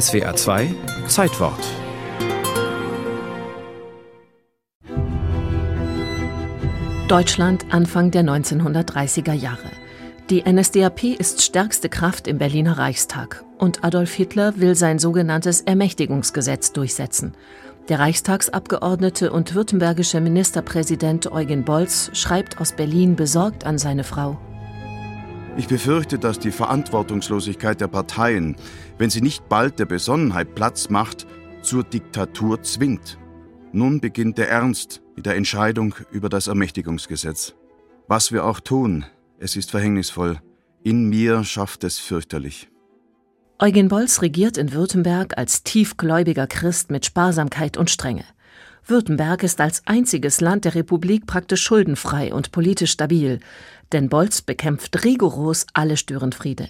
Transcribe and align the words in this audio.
SWA 0.00 0.34
2 0.34 0.74
Zeitwort 1.06 1.60
Deutschland 7.06 7.66
Anfang 7.70 8.10
der 8.10 8.24
1930er 8.24 9.34
Jahre. 9.34 9.70
Die 10.30 10.42
NSDAP 10.42 11.04
ist 11.04 11.42
stärkste 11.42 11.88
Kraft 11.88 12.26
im 12.26 12.38
Berliner 12.38 12.76
Reichstag 12.76 13.44
und 13.58 13.84
Adolf 13.84 14.12
Hitler 14.14 14.54
will 14.56 14.74
sein 14.74 14.98
sogenanntes 14.98 15.60
Ermächtigungsgesetz 15.60 16.72
durchsetzen. 16.72 17.34
Der 17.88 18.00
Reichstagsabgeordnete 18.00 19.30
und 19.30 19.54
württembergische 19.54 20.20
Ministerpräsident 20.20 21.30
Eugen 21.30 21.64
Bolz 21.64 22.10
schreibt 22.14 22.60
aus 22.60 22.72
Berlin 22.72 23.14
besorgt 23.14 23.64
an 23.64 23.78
seine 23.78 24.02
Frau. 24.02 24.40
Ich 25.56 25.68
befürchte, 25.68 26.18
dass 26.18 26.40
die 26.40 26.50
Verantwortungslosigkeit 26.50 27.80
der 27.80 27.86
Parteien, 27.86 28.56
wenn 28.98 29.10
sie 29.10 29.20
nicht 29.20 29.48
bald 29.48 29.78
der 29.78 29.86
Besonnenheit 29.86 30.56
Platz 30.56 30.90
macht, 30.90 31.26
zur 31.62 31.84
Diktatur 31.84 32.62
zwingt. 32.62 33.18
Nun 33.72 34.00
beginnt 34.00 34.36
der 34.36 34.50
Ernst 34.50 35.00
mit 35.14 35.26
der 35.26 35.36
Entscheidung 35.36 35.94
über 36.10 36.28
das 36.28 36.48
Ermächtigungsgesetz. 36.48 37.54
Was 38.08 38.32
wir 38.32 38.44
auch 38.44 38.58
tun, 38.58 39.04
es 39.38 39.54
ist 39.54 39.70
verhängnisvoll. 39.70 40.40
In 40.82 41.08
mir 41.08 41.44
schafft 41.44 41.84
es 41.84 42.00
fürchterlich. 42.00 42.68
Eugen 43.60 43.88
Bolz 43.88 44.22
regiert 44.22 44.58
in 44.58 44.72
Württemberg 44.72 45.38
als 45.38 45.62
tiefgläubiger 45.62 46.48
Christ 46.48 46.90
mit 46.90 47.06
Sparsamkeit 47.06 47.76
und 47.76 47.90
Strenge. 47.90 48.24
Württemberg 48.86 49.42
ist 49.42 49.60
als 49.60 49.82
einziges 49.86 50.40
Land 50.40 50.64
der 50.64 50.74
Republik 50.74 51.26
praktisch 51.26 51.62
schuldenfrei 51.62 52.34
und 52.34 52.52
politisch 52.52 52.92
stabil, 52.92 53.40
denn 53.92 54.08
Bolz 54.08 54.42
bekämpft 54.42 55.04
rigoros 55.04 55.66
alle 55.72 55.96
Störenfriede. 55.96 56.68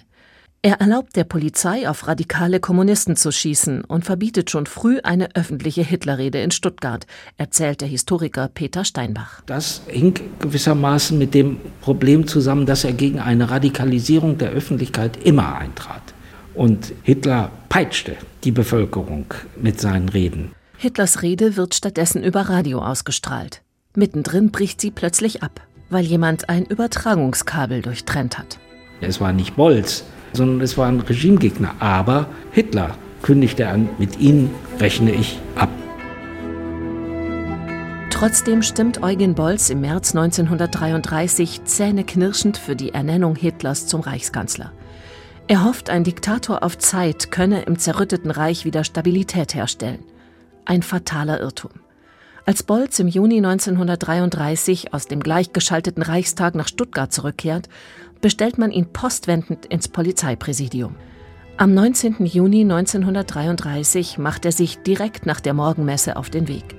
Er 0.61 0.81
erlaubt 0.81 1.15
der 1.15 1.25
Polizei, 1.25 1.87
auf 1.87 2.07
radikale 2.07 2.59
Kommunisten 2.59 3.15
zu 3.15 3.31
schießen 3.31 3.83
und 3.83 4.03
verbietet 4.03 4.49
schon 4.49 4.65
früh 4.65 4.99
eine 5.03 5.35
öffentliche 5.35 5.83
Hitlerrede 5.83 6.41
in 6.41 6.49
Stuttgart, 6.49 7.05
erzählt 7.37 7.81
der 7.81 7.87
Historiker 7.87 8.49
Peter 8.51 8.83
Steinbach. 8.83 9.41
Das 9.45 9.81
hing 9.85 10.15
gewissermaßen 10.39 11.19
mit 11.19 11.35
dem 11.35 11.57
Problem 11.81 12.25
zusammen, 12.27 12.65
dass 12.65 12.83
er 12.83 12.93
gegen 12.93 13.19
eine 13.19 13.51
Radikalisierung 13.51 14.39
der 14.39 14.49
Öffentlichkeit 14.49 15.23
immer 15.23 15.55
eintrat. 15.55 16.15
Und 16.55 16.93
Hitler 17.03 17.51
peitschte 17.69 18.15
die 18.43 18.51
Bevölkerung 18.51 19.25
mit 19.61 19.79
seinen 19.79 20.09
Reden. 20.09 20.51
Hitlers 20.85 21.23
Rede 21.23 21.57
wird 21.57 21.73
stattdessen 21.73 22.23
über 22.23 22.41
Radio 22.41 22.77
ausgestrahlt. 22.77 23.63
Mittendrin 23.95 24.51
bricht 24.51 24.79
sie 24.79 24.91
plötzlich 24.91 25.41
ab, 25.41 25.61
weil 25.89 26.05
jemand 26.05 26.47
ein 26.47 26.63
Übertragungskabel 26.63 27.81
durchtrennt 27.81 28.37
hat. 28.37 28.59
Es 29.01 29.19
war 29.19 29.33
nicht 29.33 29.55
Bolz, 29.55 30.03
sondern 30.31 30.61
es 30.61 30.77
war 30.77 30.87
ein 30.87 30.99
Regimegegner. 30.99 31.73
Aber 31.79 32.27
Hitler 32.51 32.95
kündigte 33.23 33.67
an, 33.67 33.89
mit 33.97 34.19
ihnen 34.19 34.51
rechne 34.79 35.11
ich 35.11 35.39
ab. 35.55 35.69
Trotzdem 38.11 38.61
stimmt 38.61 39.01
Eugen 39.01 39.33
Bolz 39.33 39.71
im 39.71 39.81
März 39.81 40.15
1933 40.15 41.63
zähneknirschend 41.63 42.57
für 42.57 42.75
die 42.75 42.93
Ernennung 42.93 43.35
Hitlers 43.35 43.87
zum 43.87 44.01
Reichskanzler. 44.01 44.71
Er 45.47 45.63
hofft, 45.63 45.89
ein 45.89 46.03
Diktator 46.03 46.61
auf 46.61 46.77
Zeit 46.77 47.31
könne 47.31 47.63
im 47.63 47.79
zerrütteten 47.79 48.29
Reich 48.29 48.65
wieder 48.65 48.83
Stabilität 48.83 49.55
herstellen. 49.55 50.03
Ein 50.65 50.81
fataler 50.81 51.39
Irrtum. 51.39 51.71
Als 52.47 52.63
Bolz 52.63 52.99
im 52.99 53.07
Juni 53.07 53.37
1933 53.37 54.93
aus 54.93 55.07
dem 55.07 55.19
gleichgeschalteten 55.19 56.03
Reichstag 56.03 56.53
nach 56.55 56.67
Stuttgart 56.67 57.11
zurückkehrt, 57.11 57.69
bestellt 58.21 58.57
man 58.57 58.71
ihn 58.71 58.91
postwendend 58.91 59.65
ins 59.65 59.87
Polizeipräsidium. 59.87 60.95
Am 61.57 61.73
19. 61.73 62.25
Juni 62.25 62.61
1933 62.61 64.17
macht 64.17 64.45
er 64.45 64.51
sich 64.51 64.79
direkt 64.79 65.25
nach 65.25 65.39
der 65.39 65.53
Morgenmesse 65.53 66.17
auf 66.17 66.29
den 66.29 66.47
Weg. 66.47 66.75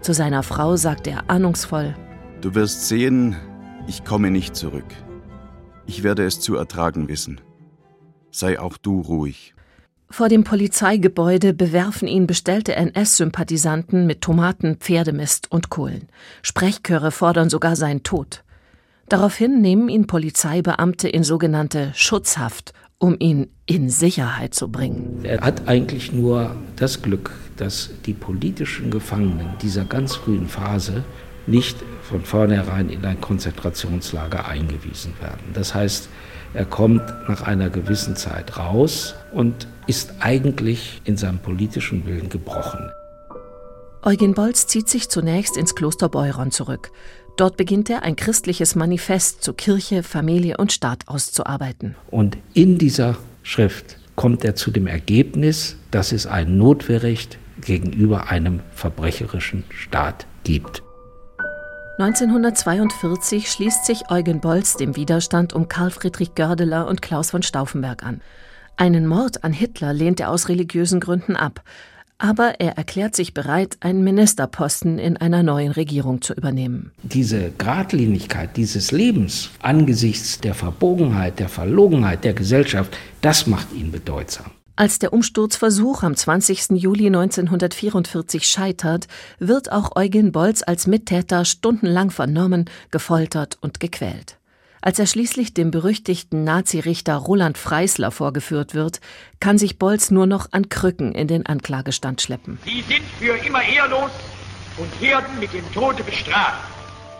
Zu 0.00 0.14
seiner 0.14 0.42
Frau 0.42 0.76
sagt 0.76 1.06
er 1.06 1.28
ahnungsvoll: 1.28 1.94
Du 2.40 2.54
wirst 2.54 2.88
sehen, 2.88 3.36
ich 3.86 4.04
komme 4.04 4.30
nicht 4.30 4.54
zurück. 4.56 4.86
Ich 5.86 6.02
werde 6.02 6.24
es 6.24 6.40
zu 6.40 6.56
ertragen 6.56 7.08
wissen. 7.08 7.40
Sei 8.30 8.60
auch 8.60 8.76
du 8.76 9.00
ruhig. 9.00 9.54
Vor 10.12 10.28
dem 10.28 10.44
Polizeigebäude 10.44 11.54
bewerfen 11.54 12.06
ihn 12.06 12.26
bestellte 12.26 12.76
NS-Sympathisanten 12.76 14.06
mit 14.06 14.20
Tomaten, 14.20 14.76
Pferdemist 14.76 15.50
und 15.50 15.70
Kohlen. 15.70 16.06
Sprechchöre 16.42 17.10
fordern 17.10 17.48
sogar 17.48 17.76
seinen 17.76 18.02
Tod. 18.02 18.44
Daraufhin 19.08 19.62
nehmen 19.62 19.88
ihn 19.88 20.06
Polizeibeamte 20.06 21.08
in 21.08 21.24
sogenannte 21.24 21.92
Schutzhaft, 21.94 22.74
um 22.98 23.16
ihn 23.18 23.48
in 23.64 23.88
Sicherheit 23.88 24.52
zu 24.52 24.70
bringen. 24.70 25.20
Er 25.22 25.40
hat 25.40 25.66
eigentlich 25.66 26.12
nur 26.12 26.56
das 26.76 27.00
Glück, 27.00 27.30
dass 27.56 27.88
die 28.04 28.12
politischen 28.12 28.90
Gefangenen 28.90 29.54
dieser 29.62 29.86
ganz 29.86 30.14
frühen 30.16 30.46
Phase 30.46 31.04
nicht 31.46 31.76
von 32.02 32.24
vornherein 32.24 32.88
in 32.88 33.04
ein 33.04 33.20
Konzentrationslager 33.20 34.46
eingewiesen 34.46 35.14
werden. 35.20 35.52
Das 35.54 35.74
heißt, 35.74 36.08
er 36.54 36.64
kommt 36.66 37.02
nach 37.28 37.42
einer 37.42 37.70
gewissen 37.70 38.16
Zeit 38.16 38.58
raus 38.58 39.14
und 39.32 39.66
ist 39.86 40.14
eigentlich 40.20 41.00
in 41.04 41.16
seinem 41.16 41.38
politischen 41.38 42.06
Willen 42.06 42.28
gebrochen. 42.28 42.90
Eugen 44.02 44.34
Bolz 44.34 44.66
zieht 44.66 44.88
sich 44.88 45.08
zunächst 45.08 45.56
ins 45.56 45.74
Kloster 45.74 46.08
Beuron 46.08 46.50
zurück. 46.50 46.90
Dort 47.36 47.56
beginnt 47.56 47.88
er 47.88 48.02
ein 48.02 48.16
christliches 48.16 48.74
Manifest 48.74 49.42
zu 49.42 49.54
Kirche, 49.54 50.02
Familie 50.02 50.56
und 50.58 50.72
Staat 50.72 51.08
auszuarbeiten. 51.08 51.94
Und 52.10 52.36
in 52.52 52.78
dieser 52.78 53.16
Schrift 53.42 53.96
kommt 54.16 54.44
er 54.44 54.54
zu 54.54 54.70
dem 54.70 54.86
Ergebnis, 54.86 55.76
dass 55.90 56.12
es 56.12 56.26
ein 56.26 56.58
Notwehrrecht 56.58 57.38
gegenüber 57.60 58.28
einem 58.28 58.60
verbrecherischen 58.74 59.64
Staat 59.70 60.26
gibt. 60.44 60.82
1942 61.98 63.50
schließt 63.50 63.84
sich 63.84 64.10
Eugen 64.10 64.40
Bolz 64.40 64.76
dem 64.76 64.96
Widerstand 64.96 65.52
um 65.52 65.68
Karl 65.68 65.90
Friedrich 65.90 66.34
Gördeler 66.34 66.88
und 66.88 67.02
Klaus 67.02 67.30
von 67.30 67.42
Stauffenberg 67.42 68.02
an. 68.02 68.22
Einen 68.78 69.06
Mord 69.06 69.44
an 69.44 69.52
Hitler 69.52 69.92
lehnt 69.92 70.18
er 70.18 70.30
aus 70.30 70.48
religiösen 70.48 71.00
Gründen 71.00 71.36
ab, 71.36 71.62
aber 72.16 72.60
er 72.60 72.78
erklärt 72.78 73.14
sich 73.14 73.34
bereit, 73.34 73.76
einen 73.80 74.02
Ministerposten 74.04 74.98
in 74.98 75.18
einer 75.18 75.42
neuen 75.42 75.72
Regierung 75.72 76.22
zu 76.22 76.32
übernehmen. 76.32 76.92
Diese 77.02 77.50
Gradlinigkeit 77.50 78.56
dieses 78.56 78.90
Lebens 78.90 79.50
angesichts 79.60 80.40
der 80.40 80.54
Verbogenheit, 80.54 81.40
der 81.40 81.50
Verlogenheit 81.50 82.24
der 82.24 82.32
Gesellschaft, 82.32 82.96
das 83.20 83.46
macht 83.46 83.70
ihn 83.74 83.92
bedeutsam. 83.92 84.52
Als 84.82 84.98
der 84.98 85.12
Umsturzversuch 85.12 86.02
am 86.02 86.16
20. 86.16 86.70
Juli 86.70 87.06
1944 87.06 88.44
scheitert, 88.44 89.06
wird 89.38 89.70
auch 89.70 89.94
Eugen 89.94 90.32
Bolz 90.32 90.64
als 90.66 90.88
Mittäter 90.88 91.44
stundenlang 91.44 92.10
vernommen, 92.10 92.68
gefoltert 92.90 93.58
und 93.60 93.78
gequält. 93.78 94.38
Als 94.80 94.98
er 94.98 95.06
schließlich 95.06 95.54
dem 95.54 95.70
berüchtigten 95.70 96.42
Nazirichter 96.42 97.14
Roland 97.14 97.58
Freisler 97.58 98.10
vorgeführt 98.10 98.74
wird, 98.74 98.98
kann 99.38 99.56
sich 99.56 99.78
Bolz 99.78 100.10
nur 100.10 100.26
noch 100.26 100.48
an 100.50 100.68
Krücken 100.68 101.12
in 101.14 101.28
den 101.28 101.46
Anklagestand 101.46 102.20
schleppen. 102.20 102.58
Sie 102.64 102.82
sind 102.82 103.04
für 103.20 103.36
immer 103.46 103.62
ehrlos 103.62 104.10
und 104.78 105.00
werden 105.00 105.38
mit 105.38 105.52
dem 105.52 105.72
Tode 105.72 106.02
bestraft. 106.02 106.60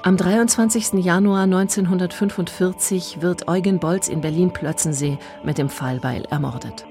Am 0.03 0.17
23. 0.17 0.94
Januar 0.94 1.44
1945 1.44 3.19
wird 3.21 3.47
Eugen 3.47 3.79
Bolz 3.79 4.09
in 4.09 4.21
Berlin-Plötzensee 4.21 5.17
mit 5.44 5.59
dem 5.59 5.69
Fallbeil 5.69 6.25
ermordet. 6.25 6.87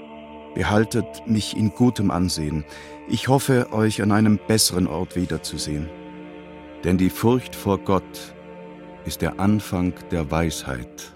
Behaltet 0.54 1.28
mich 1.28 1.56
in 1.56 1.72
gutem 1.72 2.12
Ansehen. 2.12 2.66
Ich 3.08 3.28
hoffe, 3.28 3.70
euch 3.72 4.02
an 4.02 4.12
einem 4.12 4.40
besseren 4.48 4.88
Ort 4.88 5.16
wiederzusehen. 5.16 5.90
Denn 6.84 6.98
die 6.98 7.10
Furcht 7.10 7.56
vor 7.56 7.78
Gott 7.78 8.34
ist 9.06 9.22
der 9.22 9.40
Anfang 9.40 9.94
der 10.12 10.30
Weisheit. 10.30 11.12